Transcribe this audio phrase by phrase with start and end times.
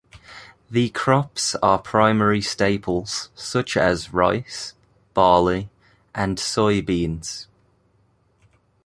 [0.67, 4.73] The crops are primary staples such as rice,
[5.13, 5.69] barley,
[6.15, 7.45] and soybeans.